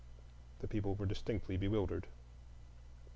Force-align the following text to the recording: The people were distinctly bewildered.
The 0.61 0.67
people 0.67 0.95
were 0.95 1.05
distinctly 1.05 1.57
bewildered. 1.57 2.07